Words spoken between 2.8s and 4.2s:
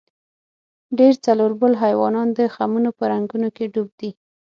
په رنګونو کې ډوب دي.